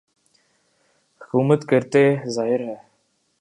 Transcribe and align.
حکومت 1.21 1.61
کرتے 1.69 2.03
رہے 2.05 2.29
ظاہر 2.35 2.59
ہے 2.59 2.75